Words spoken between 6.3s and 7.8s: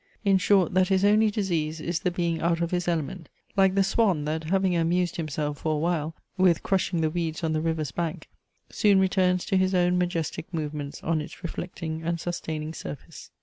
with crushing the weeds on the